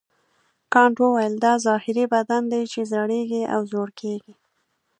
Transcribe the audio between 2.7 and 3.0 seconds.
چې